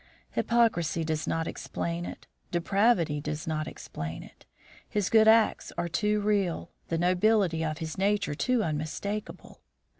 Hypocrisy 0.31 1.03
does 1.03 1.27
not 1.27 1.47
explain 1.47 2.05
it; 2.05 2.25
depravity 2.49 3.21
does 3.21 3.45
not 3.45 3.67
explain 3.67 4.23
it; 4.23 4.47
his 4.89 5.11
good 5.11 5.27
acts 5.27 5.71
are 5.77 5.87
too 5.87 6.19
real, 6.21 6.71
the 6.87 6.97
nobility 6.97 7.63
of 7.63 7.77
his 7.77 7.99
nature 7.99 8.33
too 8.33 8.63
unmistakable. 8.63 9.61